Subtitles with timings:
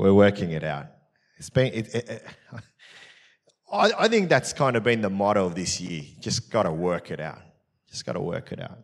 [0.00, 0.86] We're working it out.
[1.36, 1.74] It's been.
[1.74, 2.26] It, it, it,
[3.70, 6.04] I, I think that's kind of been the motto of this year.
[6.20, 7.42] Just got to work it out.
[7.90, 8.78] Just got to work it out.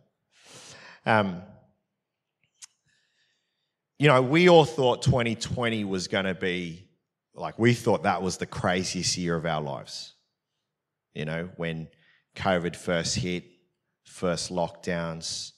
[1.07, 1.41] Um,
[3.97, 6.87] you know, we all thought 2020 was going to be
[7.33, 10.13] like we thought that was the craziest year of our lives.
[11.15, 11.87] You know, when
[12.35, 13.43] COVID first hit,
[14.03, 15.53] first lockdowns.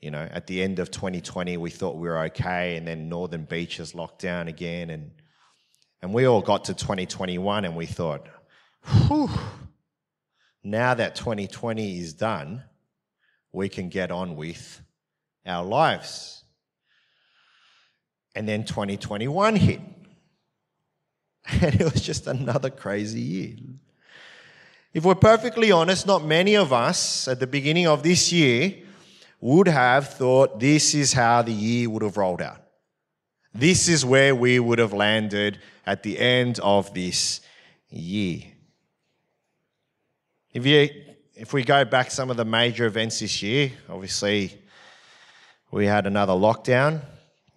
[0.00, 3.44] You know, at the end of 2020, we thought we were okay, and then Northern
[3.44, 5.10] Beaches locked down again, and
[6.04, 8.28] and we all got to 2021, and we thought,
[9.08, 9.30] whew,
[10.62, 12.62] now that 2020 is done,
[13.52, 14.82] we can get on with
[15.46, 16.44] our lives.
[18.34, 19.80] And then 2021 hit.
[21.62, 23.56] And it was just another crazy year.
[24.92, 28.74] If we're perfectly honest, not many of us at the beginning of this year
[29.44, 32.62] would have thought this is how the year would have rolled out.
[33.52, 37.42] This is where we would have landed at the end of this
[37.90, 38.40] year.
[40.54, 40.88] If, you,
[41.34, 44.58] if we go back some of the major events this year, obviously
[45.70, 47.02] we had another lockdown.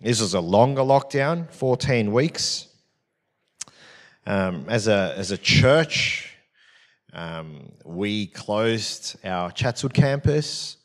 [0.02, 2.68] This was a longer lockdown, 14 weeks.
[4.26, 6.36] Um, as, a, as a church,
[7.14, 10.77] um, we closed our Chatswood campus,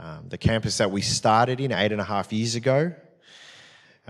[0.00, 2.92] um, the campus that we started in eight and a half years ago.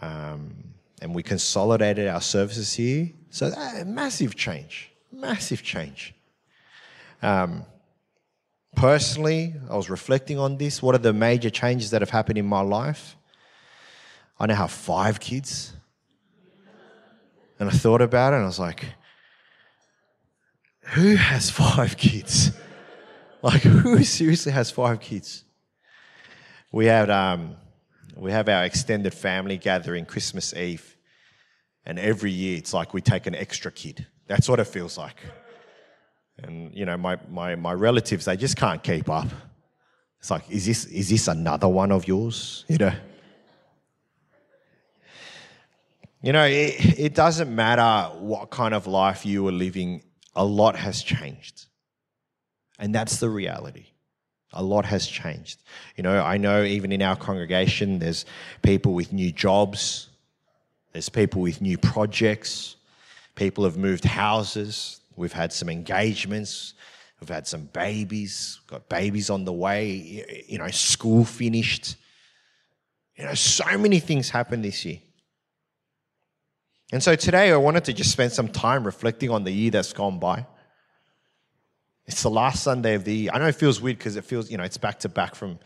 [0.00, 0.55] Um,
[1.02, 3.10] and we consolidated our services here.
[3.30, 6.14] So, that, massive change, massive change.
[7.22, 7.64] Um,
[8.77, 10.80] personally, I was reflecting on this.
[10.80, 13.16] What are the major changes that have happened in my life?
[14.38, 15.72] I now have five kids.
[17.58, 18.86] And I thought about it and I was like,
[20.80, 22.52] who has five kids?
[23.42, 25.44] Like, who seriously has five kids?
[26.72, 27.56] We have, um,
[28.16, 30.96] we have our extended family gathering Christmas Eve,
[31.84, 34.06] and every year it's like we take an extra kid.
[34.26, 35.16] That's what it feels like.
[36.38, 39.28] And, you know, my, my, my relatives, they just can't keep up.
[40.20, 42.64] It's like, is this, is this another one of yours?
[42.69, 42.92] You know?
[46.22, 50.03] You know, it, it doesn't matter what kind of life you are living,
[50.36, 51.66] a lot has changed.
[52.78, 53.86] And that's the reality.
[54.53, 55.62] A lot has changed.
[55.97, 58.25] You know, I know even in our congregation, there's
[58.62, 60.09] people with new jobs,
[60.93, 62.77] there's people with new projects,
[63.37, 66.75] people have moved houses, we've had some engagements,
[67.21, 71.97] we've had some babies, got babies on the way, you know, school finished.
[73.16, 74.99] You know, so many things happened this year.
[76.93, 79.93] And so today I wanted to just spend some time reflecting on the year that's
[79.93, 80.47] gone by.
[82.10, 83.31] It's the last Sunday of the year.
[83.32, 85.60] I know it feels weird because it feels, you know, it's back to back from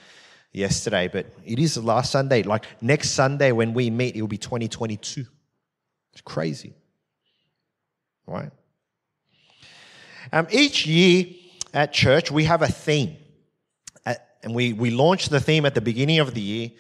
[0.53, 2.43] yesterday, but it is the last Sunday.
[2.43, 5.25] Like next Sunday when we meet, it will be 2022.
[6.13, 6.75] It's crazy.
[8.27, 8.51] Right?
[10.35, 11.29] Um, each year
[11.73, 13.17] at church, we have a theme.
[14.05, 16.73] and we, we launch the theme at the beginning of the year,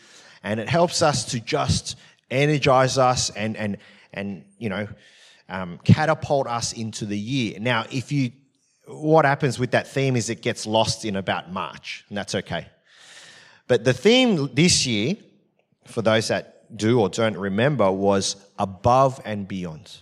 [0.42, 1.96] and it helps us to just
[2.30, 3.78] energize us and, and,
[4.12, 4.86] and you know,
[5.48, 7.58] um, catapult us into the year.
[7.58, 8.30] Now, if you,
[8.86, 12.66] what happens with that theme is it gets lost in about March, and that's okay.
[13.66, 15.16] But the theme this year,
[15.86, 19.98] for those that do or don't remember, was above and beyond.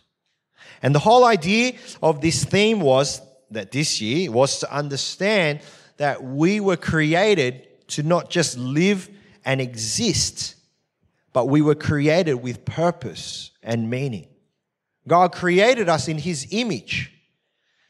[0.82, 3.20] And the whole idea of this theme was
[3.50, 5.60] that this year was to understand
[5.99, 9.09] that we were created to not just live
[9.44, 10.56] and exist,
[11.32, 14.26] but we were created with purpose and meaning.
[15.06, 17.12] God created us in His image,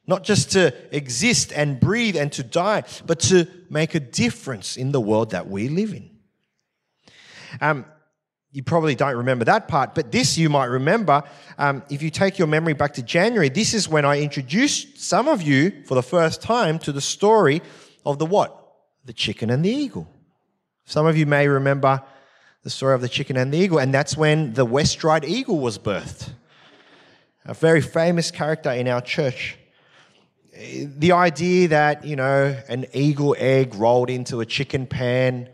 [0.07, 4.93] not just to exist and breathe and to die, but to make a difference in
[4.93, 6.11] the world that we live in.
[7.61, 7.85] Um,
[8.51, 11.23] you probably don't remember that part, but this you might remember.
[11.57, 15.27] Um, if you take your memory back to January, this is when I introduced some
[15.27, 17.63] of you for the first time to the story
[18.05, 18.59] of the what?
[19.07, 20.07] The chicken and the eagle.
[20.85, 22.03] Some of you may remember
[22.63, 25.79] the story of the chicken and the eagle, and that's when the West-Ryde eagle was
[25.79, 26.31] birthed.
[27.47, 29.57] A very famous character in our church.
[30.53, 35.49] The idea that, you know, an eagle egg rolled into a chicken pan,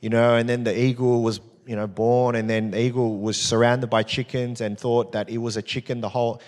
[0.00, 3.40] you know, and then the eagle was, you know, born, and then the eagle was
[3.40, 6.40] surrounded by chickens and thought that it was a chicken the whole,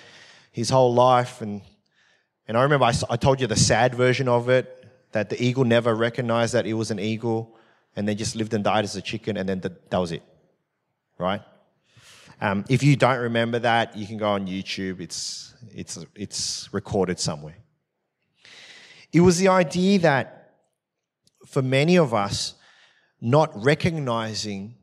[0.53, 1.41] his whole life.
[1.41, 1.63] And,
[2.47, 4.73] and I remember I, I told you the sad version of it,
[5.13, 7.57] that the eagle never recognized that it was an eagle
[7.97, 10.23] and then just lived and died as a chicken, and then the, that was it,
[11.19, 11.41] right?
[12.41, 15.01] Um, if you don't remember that, you can go on YouTube.
[15.01, 17.57] It's it's it's recorded somewhere.
[19.13, 20.55] It was the idea that
[21.47, 22.55] for many of us,
[23.21, 24.75] not recognizing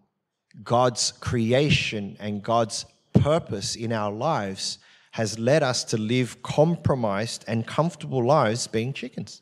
[0.64, 4.80] God's creation and God's purpose in our lives
[5.12, 9.42] has led us to live compromised and comfortable lives being chickens.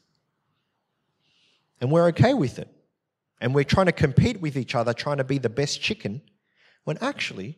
[1.80, 2.68] And we're okay with it.
[3.40, 6.22] And we're trying to compete with each other, trying to be the best chicken,
[6.84, 7.58] when actually,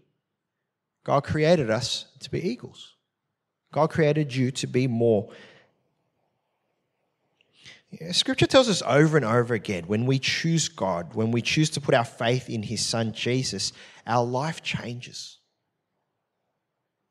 [1.03, 2.95] God created us to be eagles.
[3.71, 5.29] God created you to be more.
[8.11, 11.81] Scripture tells us over and over again when we choose God, when we choose to
[11.81, 13.73] put our faith in His Son Jesus,
[14.07, 15.37] our life changes.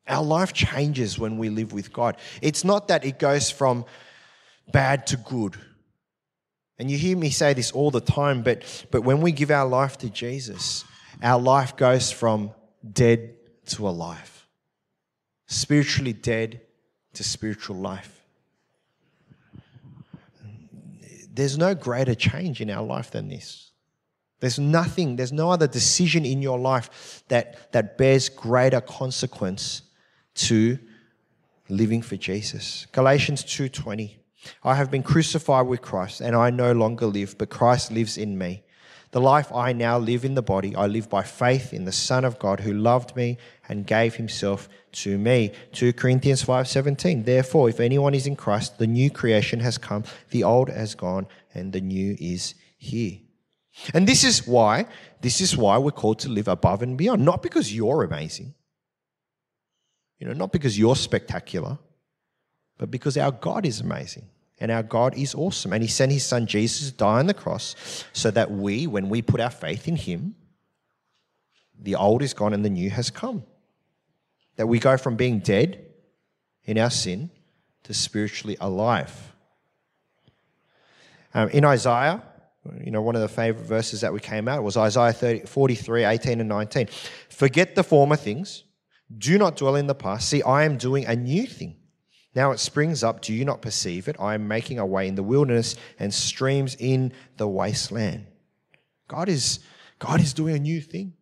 [0.07, 2.17] Our life changes when we live with God.
[2.41, 3.85] It's not that it goes from
[4.71, 5.55] bad to good.
[6.77, 9.67] And you hear me say this all the time, but, but when we give our
[9.67, 10.83] life to Jesus,
[11.21, 12.51] our life goes from
[12.91, 13.35] dead
[13.67, 14.47] to alive,
[15.47, 16.61] spiritually dead
[17.13, 18.22] to spiritual life.
[21.33, 23.71] There's no greater change in our life than this.
[24.39, 29.81] There's nothing, there's no other decision in your life that, that bears greater consequence
[30.35, 30.77] to
[31.69, 32.85] living for Jesus.
[32.91, 34.17] Galatians 2:20.
[34.63, 38.37] I have been crucified with Christ, and I no longer live, but Christ lives in
[38.37, 38.63] me.
[39.13, 42.25] The life I now live in the body, I live by faith in the Son
[42.25, 43.37] of God who loved me
[43.69, 44.67] and gave himself
[45.03, 45.53] to me.
[45.71, 47.23] 2 Corinthians 5:17.
[47.23, 51.27] Therefore, if anyone is in Christ, the new creation has come, the old has gone,
[51.53, 53.19] and the new is here.
[53.93, 54.87] And this is why,
[55.21, 58.53] this is why we're called to live above and beyond, not because you're amazing
[60.23, 61.77] you know, not because you're spectacular,
[62.77, 64.29] but because our God is amazing
[64.63, 65.73] and our God is awesome.
[65.73, 67.75] And He sent His Son Jesus to die on the cross
[68.13, 70.35] so that we, when we put our faith in Him,
[71.77, 73.43] the old is gone and the new has come.
[74.55, 75.85] That we go from being dead
[76.63, 77.29] in our sin
[77.83, 79.33] to spiritually alive.
[81.33, 82.23] Um, in Isaiah,
[82.81, 86.05] you know, one of the favorite verses that we came out was Isaiah 30, 43,
[86.05, 86.87] 18 and 19.
[87.27, 88.63] Forget the former things
[89.17, 90.29] do not dwell in the past.
[90.29, 91.75] See, I am doing a new thing.
[92.35, 93.21] Now it springs up.
[93.21, 94.15] Do you not perceive it?
[94.19, 98.25] I am making a way in the wilderness and streams in the wasteland.
[99.07, 99.59] God is,
[99.99, 101.13] God is doing a new thing.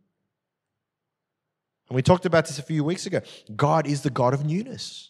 [1.90, 3.20] And we talked about this a few weeks ago.
[3.54, 5.10] God is the God of newness.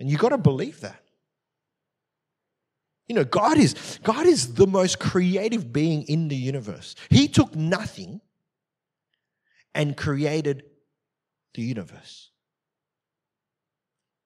[0.00, 1.00] And you've got to believe that.
[3.06, 6.94] You know, God is, God is the most creative being in the universe.
[7.10, 8.20] He took nothing
[9.74, 10.64] and created
[11.54, 12.29] the universe.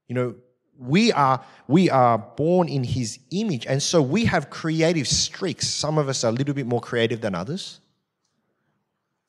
[0.08, 0.34] You know,
[0.78, 5.68] we are we are born in his image and so we have creative streaks.
[5.68, 7.80] Some of us are a little bit more creative than others.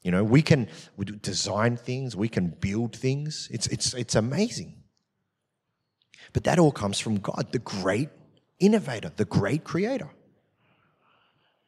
[0.01, 0.67] You know we can
[0.97, 3.47] we design things we can build things.
[3.51, 4.75] It's it's it's amazing.
[6.33, 8.09] But that all comes from god the great
[8.59, 10.09] innovator the great creator.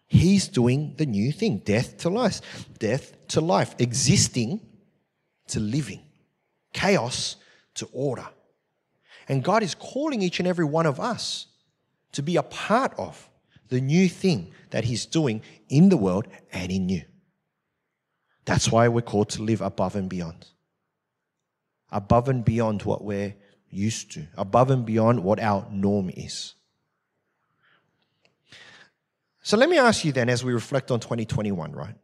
[0.08, 2.42] He's doing the new thing death to life
[2.80, 4.62] death to life existing
[5.48, 6.02] to living
[6.74, 7.36] chaos
[7.76, 8.28] to order.
[9.28, 11.48] And God is calling each and every one of us
[12.14, 13.30] to be a part of
[13.70, 17.04] the new thing that He's doing in the world and in you.
[18.46, 20.48] That's why we're called to live above and beyond.
[21.92, 23.36] Above and beyond what we're
[23.70, 26.54] used to, above and beyond what our norm is.
[29.42, 31.96] So let me ask you then, as we reflect on 2021, right?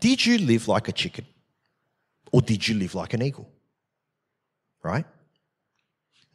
[0.00, 1.26] Did you live like a chicken?
[2.32, 3.50] Or did you live like an eagle?
[4.82, 5.06] Right?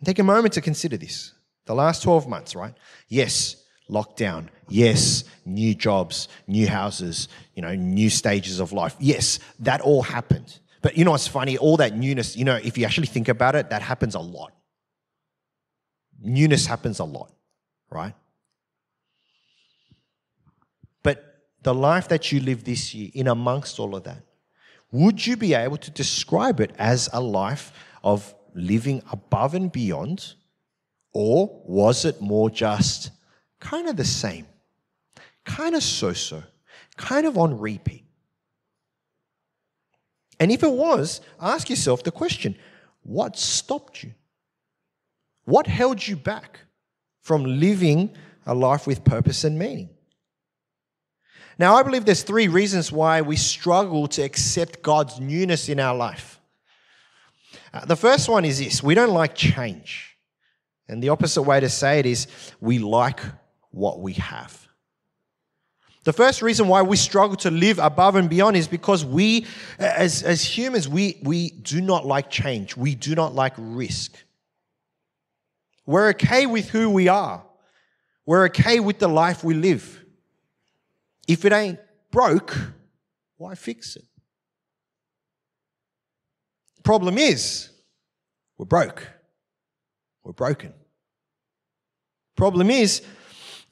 [0.03, 1.33] Take a moment to consider this.
[1.65, 2.73] The last 12 months, right?
[3.07, 4.47] Yes, lockdown.
[4.67, 8.95] Yes, new jobs, new houses, you know, new stages of life.
[8.99, 10.59] Yes, that all happened.
[10.81, 11.57] But you know what's funny?
[11.57, 14.51] All that newness, you know, if you actually think about it, that happens a lot.
[16.21, 17.31] Newness happens a lot,
[17.89, 18.13] right?
[21.03, 21.23] But
[21.63, 24.23] the life that you live this year, in amongst all of that,
[24.91, 27.71] would you be able to describe it as a life
[28.03, 30.33] of living above and beyond?
[31.13, 33.11] Or was it more just
[33.59, 34.47] kind of the same,
[35.45, 36.43] kind of so so,
[36.97, 38.03] kind of on repeat?
[40.39, 42.55] And if it was, ask yourself the question
[43.03, 44.13] what stopped you?
[45.45, 46.59] What held you back
[47.21, 48.11] from living
[48.45, 49.89] a life with purpose and meaning?
[51.59, 55.95] Now, I believe there's three reasons why we struggle to accept God's newness in our
[55.95, 56.32] life.
[57.73, 60.17] Uh, the first one is this we don't like change.
[60.87, 62.27] And the opposite way to say it is
[62.59, 63.21] we like
[63.71, 64.67] what we have.
[66.03, 69.45] The first reason why we struggle to live above and beyond is because we,
[69.79, 72.75] as, as humans, we, we do not like change.
[72.75, 74.13] We do not like risk.
[75.85, 77.43] We're okay with who we are.
[78.25, 80.03] We're okay with the life we live.
[81.25, 81.79] If it ain't
[82.11, 82.57] broke,
[83.37, 84.03] why fix it?
[86.83, 87.69] Problem is,
[88.57, 89.07] we're broke.
[90.23, 90.73] We're broken.
[92.35, 93.01] Problem is,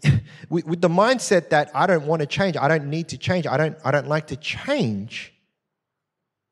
[0.49, 3.57] with, the mindset that I don't want to change, I don't need to change, I
[3.57, 5.33] don't, I don't like to change,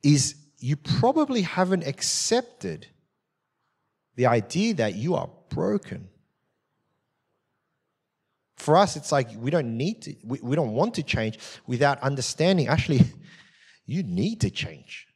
[0.03, 2.87] is you probably haven't accepted
[4.15, 6.09] the idea that you are broken.
[8.57, 12.01] For us, it's like we don't need to, we, we don't want to change without
[12.01, 13.01] understanding actually,
[13.85, 15.08] you need to change.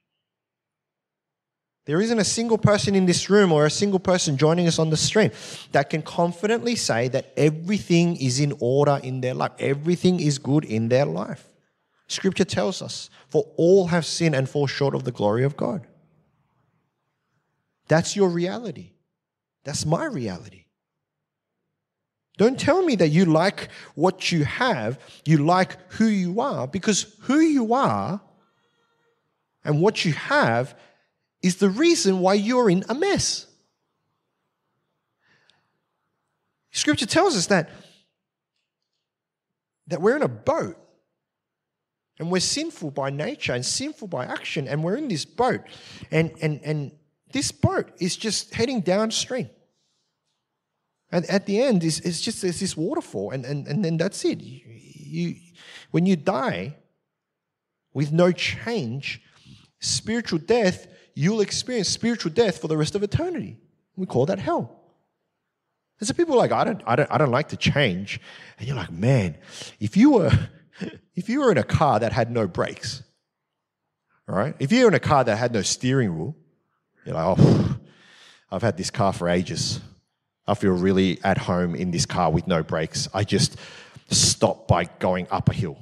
[1.85, 4.89] There isn't a single person in this room or a single person joining us on
[4.89, 5.31] the stream
[5.73, 10.63] that can confidently say that everything is in order in their life, everything is good
[10.63, 11.49] in their life.
[12.07, 15.85] Scripture tells us, for all have sinned and fall short of the glory of God.
[17.87, 18.91] That's your reality.
[19.65, 20.65] That's my reality.
[22.37, 27.15] Don't tell me that you like what you have, you like who you are, because
[27.21, 28.21] who you are
[29.63, 30.75] and what you have
[31.43, 33.45] is the reason why you're in a mess.
[36.71, 37.69] Scripture tells us that,
[39.87, 40.77] that we're in a boat
[42.17, 45.61] and we're sinful by nature and sinful by action, and we're in this boat.
[46.11, 46.91] And, and, and
[47.31, 49.49] this boat is just heading downstream.
[51.11, 54.23] And at the end, it's, it's just there's this waterfall, and, and, and then that's
[54.25, 54.41] it.
[54.41, 55.35] You, you,
[55.91, 56.75] when you die
[57.93, 59.21] with no change,
[59.79, 63.57] spiritual death, you'll experience spiritual death for the rest of eternity.
[63.95, 64.79] We call that hell.
[65.99, 68.19] And so people are like, I don't, I don't, I don't like to change.
[68.57, 69.37] And you're like, man,
[69.79, 70.31] if you were,
[71.15, 73.03] if you were in a car that had no brakes,
[74.27, 76.35] all right, if you're in a car that had no steering wheel,
[77.05, 77.77] you're like, oh,
[78.51, 79.79] I've had this car for ages.
[80.45, 83.07] I feel really at home in this car with no brakes.
[83.13, 83.57] I just
[84.09, 85.77] stop by going up a hill.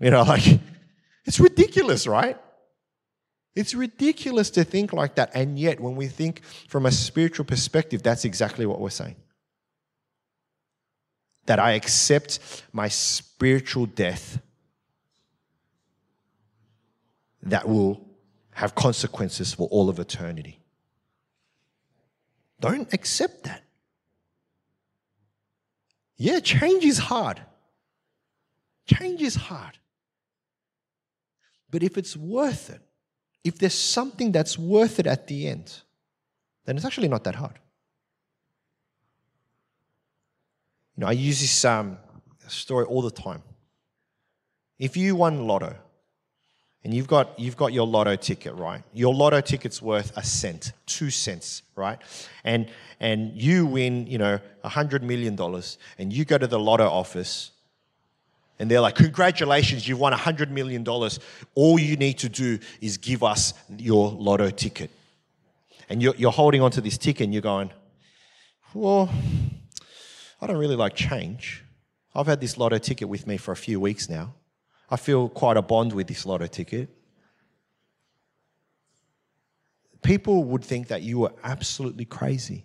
[0.00, 0.60] You know, like,
[1.24, 2.38] it's ridiculous, right?
[3.54, 5.30] It's ridiculous to think like that.
[5.34, 9.16] And yet, when we think from a spiritual perspective, that's exactly what we're saying.
[11.46, 12.38] That I accept
[12.72, 14.40] my spiritual death
[17.42, 18.06] that will
[18.52, 20.60] have consequences for all of eternity.
[22.60, 23.62] Don't accept that.
[26.16, 27.40] Yeah, change is hard.
[28.86, 29.78] Change is hard.
[31.70, 32.82] But if it's worth it,
[33.48, 35.80] if there's something that's worth it at the end,
[36.64, 37.58] then it's actually not that hard.
[40.94, 41.96] You know, I use this um,
[42.46, 43.42] story all the time.
[44.78, 45.74] If you won lotto,
[46.84, 48.82] and you've got you've got your lotto ticket, right?
[48.92, 51.98] Your lotto ticket's worth a cent, two cents, right?
[52.44, 52.68] And
[53.00, 56.88] and you win, you know, a hundred million dollars, and you go to the lotto
[56.88, 57.50] office,
[58.58, 61.20] and they're like, "Congratulations, you've won a hundred million dollars.
[61.54, 64.90] All you need to do is give us your lotto ticket."
[65.88, 67.70] And you're, you're holding onto this ticket, and you're going,
[68.74, 69.10] "Well,
[70.40, 71.64] I don't really like change.
[72.14, 74.34] I've had this lotto ticket with me for a few weeks now."
[74.90, 76.88] I feel quite a bond with this lotto ticket.
[80.02, 82.64] People would think that you were absolutely crazy.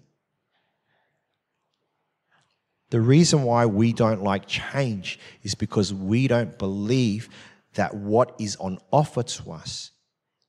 [2.94, 7.28] The reason why we don't like change is because we don't believe
[7.74, 9.90] that what is on offer to us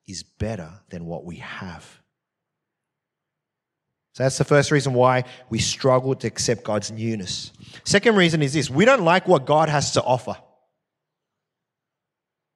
[0.07, 2.03] is better than what we have.
[4.13, 7.51] So that's the first reason why we struggle to accept God's newness.
[7.83, 10.37] Second reason is this we don't like what God has to offer.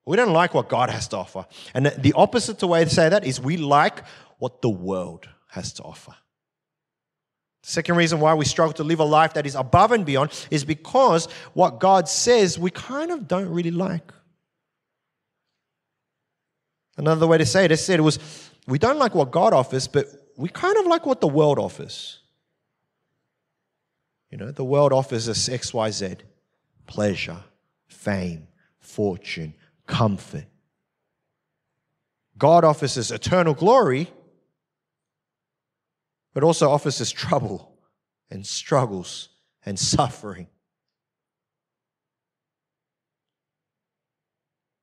[0.05, 1.47] We don't like what God has to offer.
[1.73, 4.05] And the opposite to way to say that is we like
[4.39, 6.15] what the world has to offer.
[7.63, 10.31] The second reason why we struggle to live a life that is above and beyond
[10.51, 14.13] is because what God says we kind of don't really like.
[16.97, 18.19] Another way to say it, I said it was
[18.67, 22.21] we don't like what God offers, but we kind of like what the world offers.
[24.31, 26.21] You know, the world offers us XYZ
[26.87, 27.39] pleasure,
[27.87, 28.49] fame,
[28.79, 29.55] fortune,
[29.87, 30.47] comfort.
[32.39, 34.11] God offers us eternal glory,
[36.39, 37.69] but also offers us trouble
[38.31, 39.29] and struggles
[39.67, 40.47] and suffering.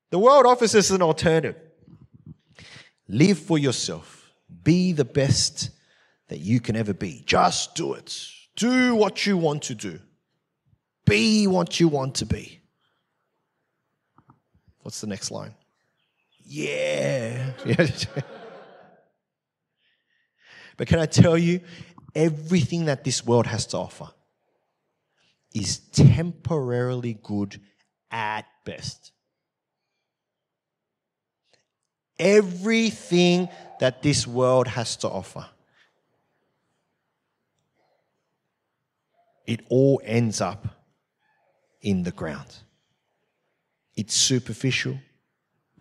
[0.10, 1.56] The world offers us an alternative.
[3.08, 4.34] Live for yourself.
[4.64, 5.70] Be the best
[6.28, 7.24] that you can ever be.
[7.26, 8.14] Just do it.
[8.58, 10.02] Do what you want to do.
[11.06, 12.60] Be what you want to be.
[14.82, 15.54] What's the next line?
[16.44, 17.54] Yeah.
[20.78, 21.62] but can I tell you,
[22.14, 24.10] everything that this world has to offer
[25.54, 27.60] is temporarily good
[28.12, 29.12] at best.
[32.18, 35.46] Everything that this world has to offer,
[39.46, 40.68] it all ends up
[41.82, 42.48] in the ground.
[43.96, 44.98] It's superficial,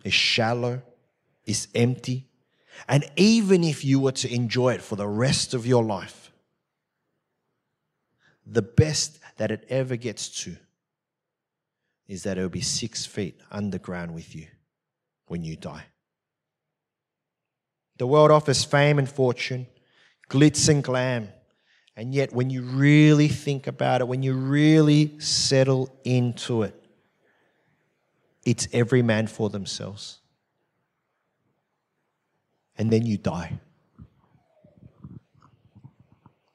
[0.03, 0.81] it's shallow,
[1.45, 2.27] it's empty.
[2.87, 6.31] And even if you were to enjoy it for the rest of your life,
[8.45, 10.55] the best that it ever gets to
[12.07, 14.47] is that it'll be six feet underground with you
[15.27, 15.85] when you die.
[17.97, 19.67] The world offers fame and fortune,
[20.29, 21.29] glitz and glam.
[21.95, 26.75] And yet, when you really think about it, when you really settle into it,
[28.45, 30.19] it's every man for themselves.
[32.77, 33.59] And then you die.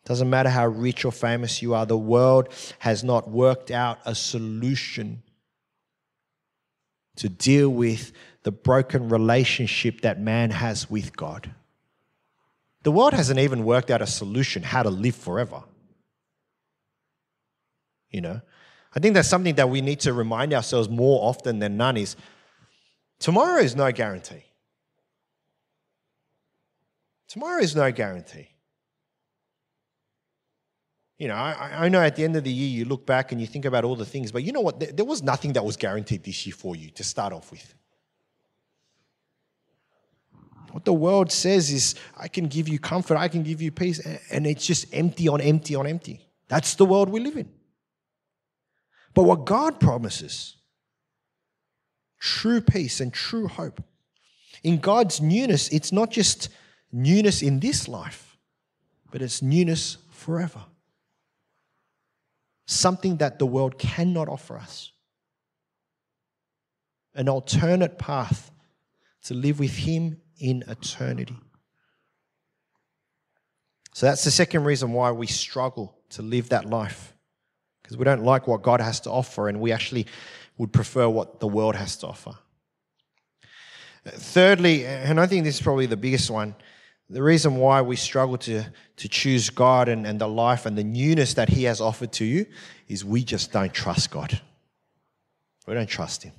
[0.04, 2.48] Doesn't matter how rich or famous you are, the world
[2.80, 5.22] has not worked out a solution
[7.16, 8.12] to deal with
[8.42, 11.54] the broken relationship that man has with God.
[12.82, 15.62] The world hasn't even worked out a solution how to live forever.
[18.10, 18.40] You know,
[18.94, 22.16] I think that's something that we need to remind ourselves more often than none is
[23.18, 24.44] tomorrow is no guarantee.
[27.30, 28.48] Tomorrow is no guarantee.
[31.16, 33.40] You know, I, I, know at the end of the year you look back and
[33.40, 34.80] you think about all the things, but you know what?
[34.80, 37.74] There, there was nothing that was guaranteed this year for you to start off with.
[40.72, 44.00] What the world says is, I can give you comfort, I can give you peace,
[44.30, 46.26] and it's just empty on empty on empty.
[46.48, 47.48] That's the world we live in.
[49.14, 50.56] But what God promises,
[52.18, 53.82] true peace and true hope,
[54.64, 56.48] in God's newness, it's not just
[56.92, 58.36] newness in this life,
[59.10, 60.64] but it's newness forever
[62.70, 64.92] something that the world cannot offer us.
[67.14, 68.50] An alternate path
[69.24, 71.36] to live with Him in eternity.
[73.92, 77.12] So that's the second reason why we struggle to live that life.
[77.82, 80.06] Because we don't like what God has to offer and we actually
[80.56, 82.32] would prefer what the world has to offer.
[84.06, 86.54] Thirdly, and I think this is probably the biggest one,
[87.10, 88.64] the reason why we struggle to,
[88.96, 92.24] to choose God and, and the life and the newness that He has offered to
[92.24, 92.46] you
[92.86, 94.40] is we just don't trust God.
[95.66, 96.32] We don't trust Him.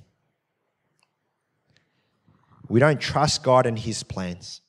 [2.69, 4.61] We don't trust God and His plans.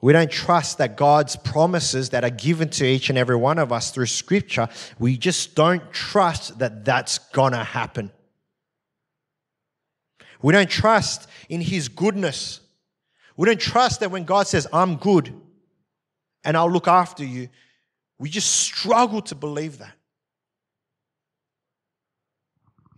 [0.00, 3.70] We don't trust that God's promises that are given to each and every one of
[3.70, 8.10] us through Scripture, we just don't trust that that's gonna happen.
[10.40, 12.60] We don't trust in His goodness
[13.36, 15.34] we don't trust that when God says, I'm good
[16.44, 17.48] and I'll look after you,
[18.18, 19.94] we just struggle to believe that.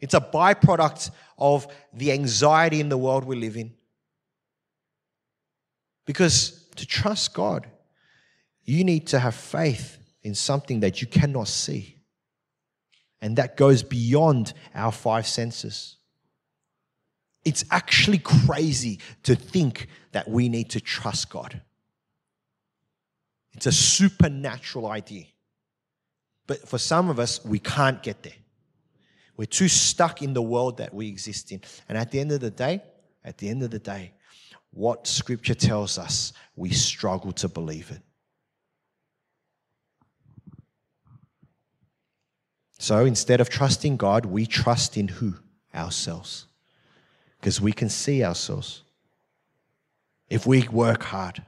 [0.00, 3.72] It's a byproduct of the anxiety in the world we live in.
[6.04, 7.66] Because to trust God,
[8.64, 11.96] you need to have faith in something that you cannot see.
[13.20, 15.96] And that goes beyond our five senses.
[17.46, 21.62] It's actually crazy to think that we need to trust God.
[23.52, 25.26] It's a supernatural idea.
[26.48, 28.34] But for some of us, we can't get there.
[29.36, 31.60] We're too stuck in the world that we exist in.
[31.88, 32.82] And at the end of the day,
[33.24, 34.12] at the end of the day,
[34.72, 38.02] what scripture tells us, we struggle to believe it.
[42.80, 45.36] So instead of trusting God, we trust in who?
[45.72, 46.46] Ourselves
[47.40, 48.82] because we can see ourselves.
[50.28, 51.42] If we work hard,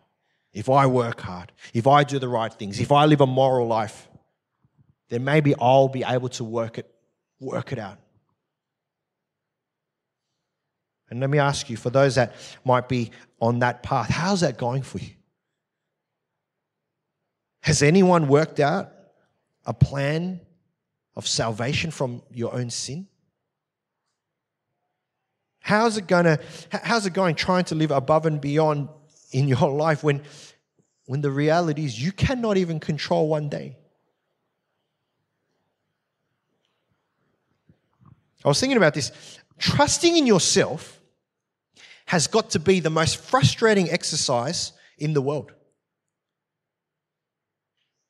[0.52, 3.66] if I work hard, if I do the right things, if I live a moral
[3.66, 4.08] life,
[5.08, 6.90] then maybe I'll be able to work it,
[7.40, 7.98] work it out.
[11.10, 14.58] And let me ask you, for those that might be on that path, how's that
[14.58, 15.10] going for you?
[17.62, 18.92] Has anyone worked out
[19.64, 20.40] a plan
[21.16, 23.06] of salvation from your own sin?
[25.60, 26.38] How's it gonna
[26.70, 28.88] how's it going trying to live above and beyond
[29.32, 30.22] in your life when
[31.06, 33.76] when the reality is you cannot even control one day?
[38.44, 39.12] I was thinking about this.
[39.58, 41.00] Trusting in yourself
[42.06, 45.52] has got to be the most frustrating exercise in the world.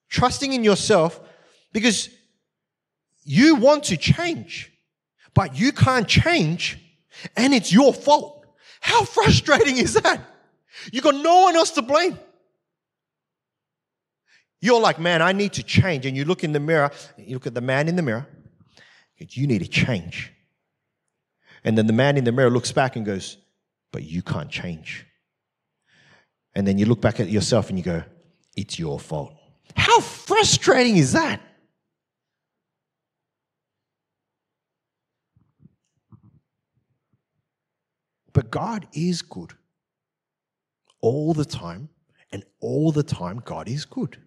[0.08, 1.20] Trusting in yourself
[1.72, 2.08] because
[3.24, 4.72] you want to change,
[5.34, 6.78] but you can't change
[7.36, 8.46] and it's your fault.
[8.80, 10.20] How frustrating is that?
[10.92, 12.18] You got no one else to blame.
[14.60, 16.06] You're like, man, I need to change.
[16.06, 18.26] And you look in the mirror, you look at the man in the mirror,
[19.18, 20.32] you need to change.
[21.64, 23.36] And then the man in the mirror looks back and goes,
[23.92, 25.06] but you can't change.
[26.54, 28.02] And then you look back at yourself and you go,
[28.56, 29.34] it's your fault.
[29.76, 31.40] How frustrating is that?
[38.50, 39.52] God is good
[41.00, 41.88] all the time,
[42.32, 44.18] and all the time, God is good.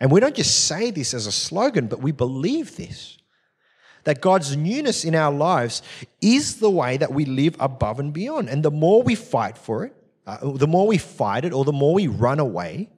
[0.00, 3.18] And we don't just say this as a slogan, but we believe this
[4.04, 5.82] that God's newness in our lives
[6.22, 8.48] is the way that we live above and beyond.
[8.48, 9.94] And the more we fight for it,
[10.26, 12.88] uh, the more we fight it, or the more we run away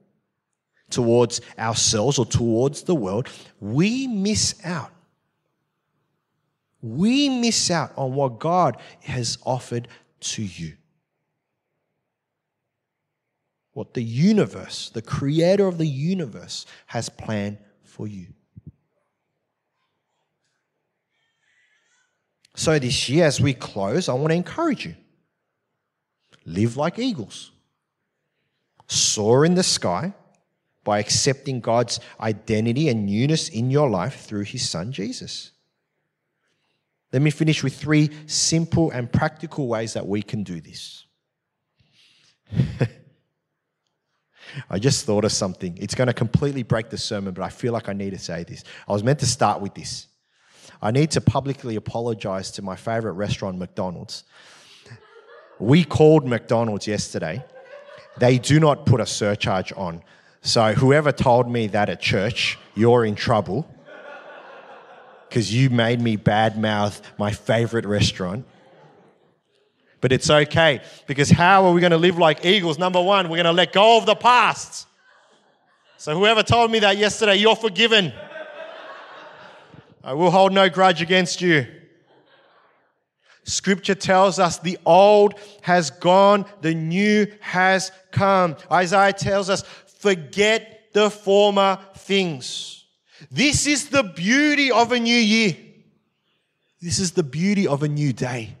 [0.89, 3.27] towards ourselves or towards the world,
[3.59, 4.91] we miss out.
[6.81, 9.87] We miss out on what God has offered
[10.21, 10.73] to you
[13.73, 18.27] what the universe, the creator of the universe, has planned for you.
[22.55, 24.95] So, this year, as we close, I want to encourage you
[26.45, 27.51] live like eagles,
[28.87, 30.13] soar in the sky
[30.83, 35.50] by accepting God's identity and newness in your life through his son Jesus.
[37.13, 41.05] Let me finish with three simple and practical ways that we can do this.
[44.69, 45.77] I just thought of something.
[45.77, 48.43] It's going to completely break the sermon, but I feel like I need to say
[48.43, 48.63] this.
[48.87, 50.07] I was meant to start with this.
[50.81, 54.23] I need to publicly apologize to my favorite restaurant, McDonald's.
[55.59, 57.43] We called McDonald's yesterday.
[58.17, 60.01] They do not put a surcharge on.
[60.41, 63.67] So, whoever told me that at church, you're in trouble
[65.31, 68.45] because you made me badmouth my favorite restaurant.
[70.01, 72.77] But it's okay because how are we going to live like eagles?
[72.77, 74.87] Number one, we're going to let go of the past.
[75.95, 78.11] So, whoever told me that yesterday, you're forgiven.
[80.03, 81.65] I will hold no grudge against you.
[83.45, 88.57] Scripture tells us the old has gone, the new has come.
[88.69, 89.63] Isaiah tells us,
[89.99, 92.80] forget the former things.
[93.29, 95.55] This is the beauty of a new year.
[96.81, 98.55] This is the beauty of a new day.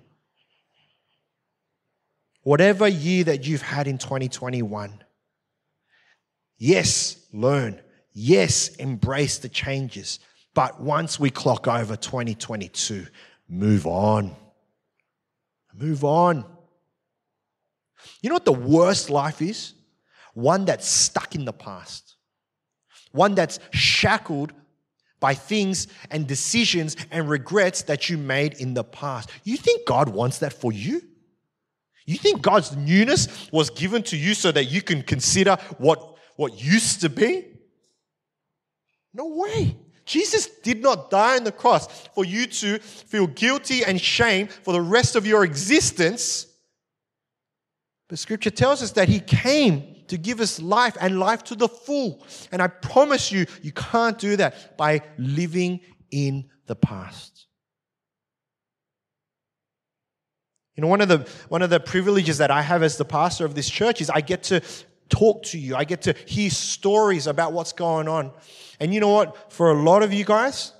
[2.43, 5.03] Whatever year that you've had in 2021,
[6.57, 7.79] yes, learn.
[8.13, 10.19] Yes, embrace the changes.
[10.53, 13.07] But once we clock over 2022,
[13.47, 14.35] move on.
[15.73, 16.45] Move on.
[18.21, 19.73] You know what the worst life is?
[20.33, 22.15] One that's stuck in the past,
[23.11, 24.53] one that's shackled
[25.19, 29.29] by things and decisions and regrets that you made in the past.
[29.43, 31.01] You think God wants that for you?
[32.05, 36.61] You think God's newness was given to you so that you can consider what, what
[36.61, 37.45] used to be?
[39.13, 39.77] No way.
[40.05, 44.73] Jesus did not die on the cross for you to feel guilty and shame for
[44.73, 46.47] the rest of your existence.
[48.09, 51.69] But scripture tells us that he came to give us life and life to the
[51.69, 52.21] full.
[52.51, 55.79] And I promise you, you can't do that by living
[56.11, 57.47] in the past.
[60.75, 63.45] You know, one of the one of the privileges that I have as the pastor
[63.45, 64.61] of this church is I get to
[65.07, 65.77] talk to you.
[65.77, 68.31] I get to hear stories about what's going on.
[68.81, 69.53] And you know what?
[69.53, 70.73] For a lot of you guys,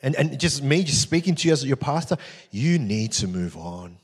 [0.00, 2.16] and, and just me just speaking to you as your pastor,
[2.50, 3.99] you need to move on.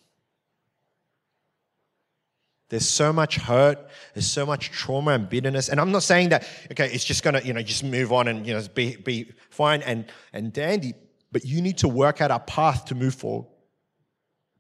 [2.69, 3.79] There's so much hurt,
[4.15, 5.69] there's so much trauma and bitterness.
[5.69, 8.47] And I'm not saying that, okay, it's just gonna, you know, just move on and
[8.47, 10.95] you know be be fine and and dandy,
[11.31, 13.47] but you need to work out a path to move forward.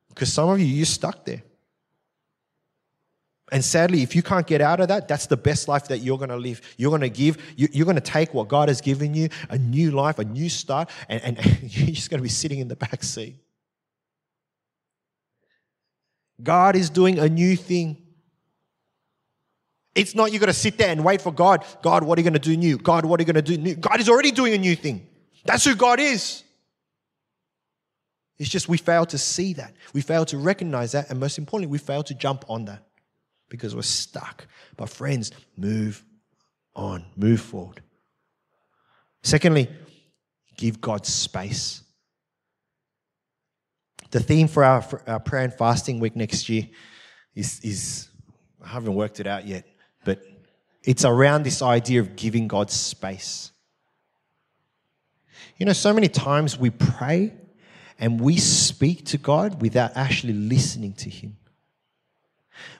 [0.08, 1.42] Because some of you, you're stuck there.
[3.52, 6.18] And sadly, if you can't get out of that, that's the best life that you're
[6.18, 6.60] going to live.
[6.76, 9.92] You're going to give, you're going to take what God has given you, a new
[9.92, 13.04] life, a new start, and, and you're just going to be sitting in the back
[13.04, 13.36] seat.
[16.42, 17.96] God is doing a new thing.
[19.94, 21.64] It's not you got to sit there and wait for God.
[21.82, 22.76] God, what are you going to do new?
[22.76, 23.74] God, what are you going to do new?
[23.74, 25.06] God is already doing a new thing.
[25.44, 26.42] That's who God is.
[28.38, 29.72] It's just we fail to see that.
[29.94, 31.08] We fail to recognize that.
[31.10, 32.82] And most importantly, we fail to jump on that
[33.48, 34.46] because we're stuck.
[34.76, 36.04] But friends, move
[36.74, 37.80] on, move forward.
[39.22, 39.70] Secondly,
[40.56, 41.82] give God space.
[44.16, 46.66] The theme for our, for our prayer and fasting week next year
[47.34, 48.08] is, is,
[48.64, 49.66] I haven't worked it out yet,
[50.06, 50.22] but
[50.82, 53.52] it's around this idea of giving God space.
[55.58, 57.34] You know, so many times we pray
[57.98, 61.36] and we speak to God without actually listening to Him.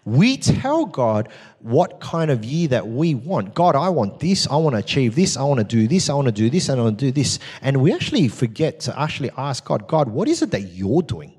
[0.04, 1.28] We tell God
[1.60, 3.54] what kind of year that we want.
[3.54, 4.46] God, I want this.
[4.48, 5.36] I want to achieve this.
[5.36, 6.08] I want to do this.
[6.08, 6.68] I want to do this.
[6.68, 7.38] I want to do this.
[7.60, 11.32] And we actually forget to actually ask God, God, what is it that you're doing?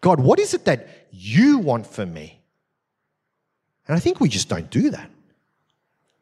[0.00, 2.40] God, what is it that you want for me?
[3.86, 5.10] And I think we just don't do that.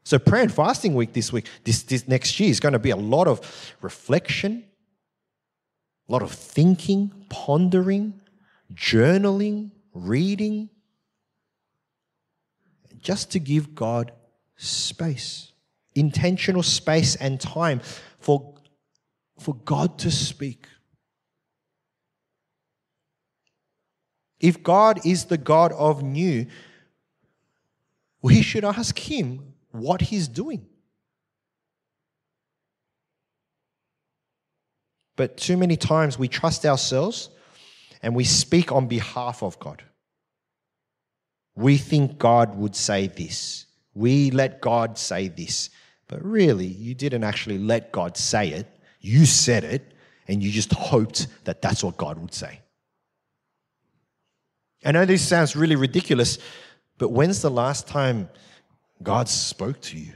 [0.04, 2.90] So, prayer and fasting week this week, this, this next year, is going to be
[2.90, 3.40] a lot of
[3.80, 4.64] reflection,
[6.08, 8.20] a lot of thinking, pondering,
[8.74, 10.70] journaling, reading,
[12.98, 14.12] just to give God
[14.56, 15.52] space,
[15.94, 17.80] intentional space and time
[18.18, 18.54] for,
[19.38, 20.66] for God to speak.
[24.40, 26.46] If God is the God of new,
[28.20, 30.66] we should ask Him what He's doing.
[35.14, 37.28] But too many times we trust ourselves
[38.02, 39.82] and we speak on behalf of God.
[41.54, 43.66] We think God would say this.
[43.94, 45.70] We let God say this.
[46.08, 48.66] But really, you didn't actually let God say it.
[49.00, 49.94] You said it,
[50.28, 52.60] and you just hoped that that's what God would say.
[54.84, 56.38] I know this sounds really ridiculous,
[56.98, 58.28] but when's the last time
[59.02, 60.12] God spoke to you?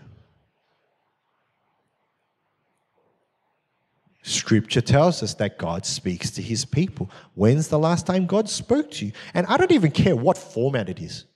[4.26, 7.08] Scripture tells us that God speaks to his people.
[7.34, 9.12] When's the last time God spoke to you?
[9.34, 11.26] And I don't even care what format it is.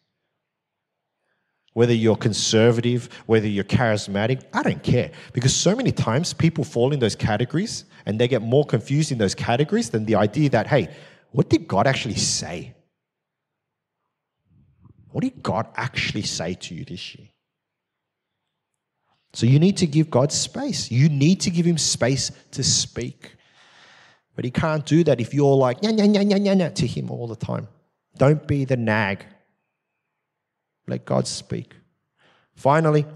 [1.73, 5.13] Whether you're conservative, whether you're charismatic, I don't care.
[5.33, 9.19] Because so many times people fall in those categories and they get more confused in
[9.19, 10.89] those categories than the idea that, hey,
[11.31, 12.75] what did God actually say?
[15.13, 17.29] What did God actually say to you this year?
[19.33, 20.91] So you need to give God space.
[20.91, 23.37] You need to give him space to speak.
[24.35, 26.87] But he can't do that if you're like, nya, nya, nya, nya, nya, nya, to
[26.87, 27.69] him all the time.
[28.17, 29.25] Don't be the nag.
[30.87, 31.75] Let God speak.
[32.55, 33.07] Finally,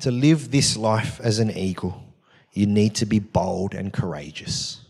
[0.00, 2.02] to live this life as an eagle,
[2.52, 4.80] you need to be bold and courageous.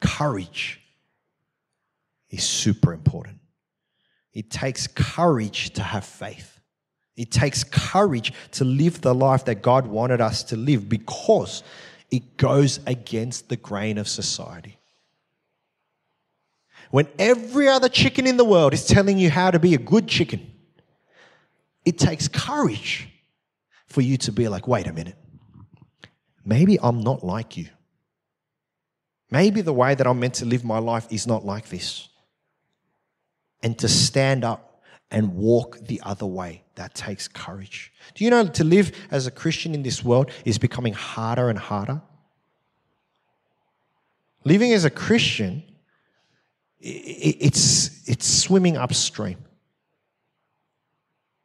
[0.00, 0.80] Courage
[2.30, 3.38] is super important.
[4.32, 6.49] It takes courage to have faith.
[7.20, 11.62] It takes courage to live the life that God wanted us to live because
[12.10, 14.78] it goes against the grain of society.
[16.90, 20.08] When every other chicken in the world is telling you how to be a good
[20.08, 20.50] chicken,
[21.84, 23.06] it takes courage
[23.84, 25.18] for you to be like, wait a minute,
[26.42, 27.66] maybe I'm not like you.
[29.30, 32.08] Maybe the way that I'm meant to live my life is not like this
[33.62, 34.69] and to stand up
[35.10, 36.62] and walk the other way.
[36.76, 37.92] That takes courage.
[38.14, 41.58] Do you know to live as a Christian in this world is becoming harder and
[41.58, 42.00] harder?
[44.44, 45.62] Living as a Christian,
[46.78, 49.36] it's, it's swimming upstream.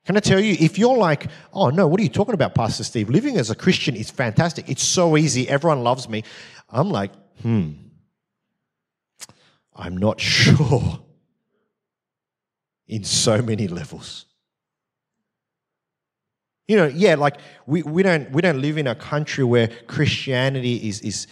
[0.05, 2.83] Can I tell you, if you're like, oh no, what are you talking about, Pastor
[2.83, 3.09] Steve?
[3.09, 4.69] Living as a Christian is fantastic.
[4.69, 5.49] It's so easy.
[5.49, 6.23] Everyone loves me.
[6.69, 7.71] I'm like, hmm,
[9.75, 11.04] I'm not sure
[12.87, 14.25] in so many levels.
[16.67, 20.87] You know, yeah, like we, we don't we don't live in a country where Christianity
[20.87, 21.27] is is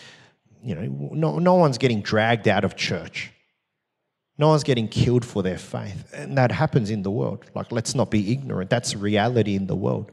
[0.64, 3.32] you know no, no one's getting dragged out of church.
[4.38, 6.12] No one's getting killed for their faith.
[6.14, 7.46] And that happens in the world.
[7.56, 8.70] Like let's not be ignorant.
[8.70, 10.12] That's reality in the world.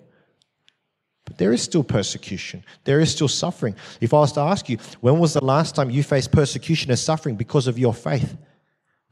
[1.24, 2.64] But there is still persecution.
[2.84, 3.76] There is still suffering.
[4.00, 6.98] If I was to ask you, when was the last time you faced persecution and
[6.98, 8.36] suffering because of your faith?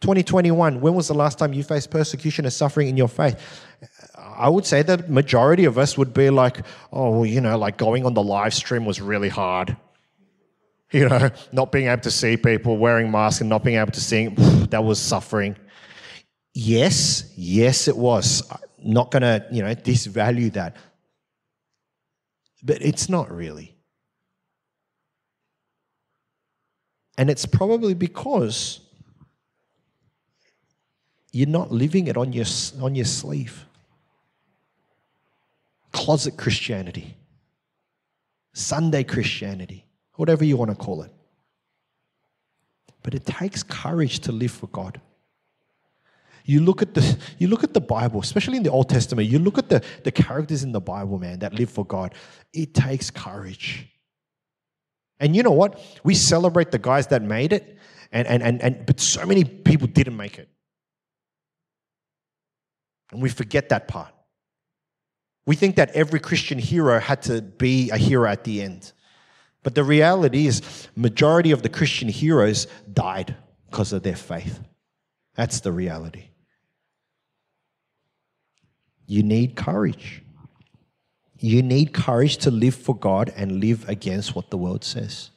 [0.00, 3.64] 2021, when was the last time you faced persecution and suffering in your faith?
[4.16, 8.06] I would say the majority of us would be like, oh, you know, like going
[8.06, 9.76] on the live stream was really hard.
[10.92, 14.00] You know, not being able to see people, wearing masks and not being able to
[14.00, 14.28] see,
[14.70, 15.56] that was suffering.
[16.54, 18.48] Yes, yes, it was.
[18.50, 20.76] I'm not going to, you know, disvalue that.
[22.62, 23.76] But it's not really.
[27.16, 28.80] And it's probably because
[31.38, 32.46] you're not living it on your,
[32.80, 33.64] on your sleeve.
[35.92, 37.14] Closet Christianity,
[38.52, 39.84] Sunday Christianity,
[40.16, 41.12] whatever you want to call it.
[43.04, 45.00] But it takes courage to live for God.
[46.44, 49.38] You look at the you look at the Bible, especially in the Old Testament, you
[49.38, 52.16] look at the, the characters in the Bible, man, that live for God.
[52.52, 53.86] It takes courage.
[55.20, 55.80] And you know what?
[56.02, 57.78] We celebrate the guys that made it,
[58.10, 60.48] and, and, and, and but so many people didn't make it.
[63.10, 64.12] And we forget that part.
[65.46, 68.92] We think that every Christian hero had to be a hero at the end.
[69.62, 73.34] But the reality is, majority of the Christian heroes died
[73.70, 74.60] because of their faith.
[75.34, 76.24] That's the reality.
[79.06, 80.22] You need courage.
[81.38, 85.30] You need courage to live for God and live against what the world says.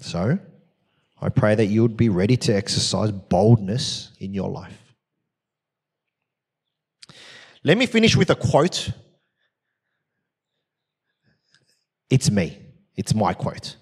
[0.00, 0.38] So,
[1.20, 4.85] I pray that you would be ready to exercise boldness in your life.
[7.66, 8.92] Let me finish with a quote.
[12.08, 12.60] It's me,
[12.94, 13.74] it's my quote.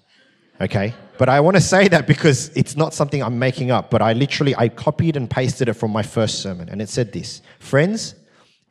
[0.59, 0.95] Okay?
[1.19, 4.13] But I want to say that because it's not something I'm making up, but I
[4.13, 7.43] literally I copied and pasted it from my first sermon and it said this.
[7.59, 8.15] Friends,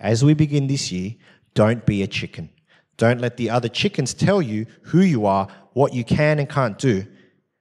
[0.01, 1.15] as we begin this year,
[1.55, 2.51] don't be a chicken.
[2.97, 6.77] Don't let the other chickens tell you who you are, what you can and can't
[6.77, 7.07] do,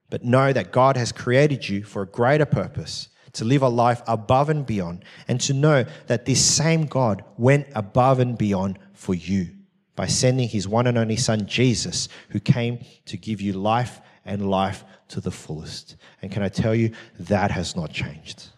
[0.10, 4.02] but know that God has created you for a greater purpose, to live a life
[4.08, 9.14] above and beyond, and to know that this same God went above and beyond for
[9.14, 9.50] you
[9.96, 14.50] by sending his one and only Son, Jesus, who came to give you life and
[14.50, 15.96] life to the fullest.
[16.22, 18.50] And can I tell you, that has not changed.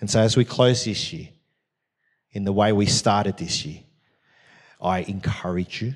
[0.00, 1.28] And so, as we close this year,
[2.32, 3.80] in the way we started this year,
[4.80, 5.94] I encourage you.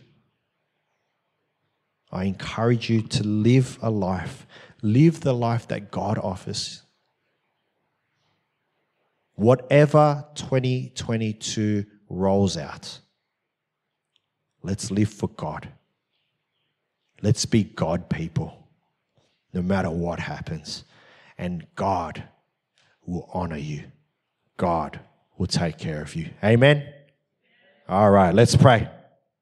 [2.12, 4.46] I encourage you to live a life,
[4.82, 6.82] live the life that God offers.
[9.34, 12.98] Whatever 2022 rolls out,
[14.62, 15.68] let's live for God.
[17.22, 18.68] Let's be God people,
[19.52, 20.84] no matter what happens.
[21.38, 22.22] And God
[23.04, 23.84] will honor you.
[24.56, 25.00] God
[25.36, 26.30] will take care of you.
[26.42, 26.86] Amen.
[27.88, 28.88] All right, let's pray.